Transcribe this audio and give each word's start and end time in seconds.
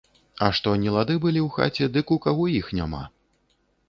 А 0.45 0.47
што 0.59 0.71
нелады 0.83 1.17
былі 1.25 1.41
ў 1.47 1.57
хаце, 1.57 1.89
дык 1.97 2.13
у 2.15 2.17
каго 2.25 2.47
іх 2.61 2.71
няма. 2.81 3.03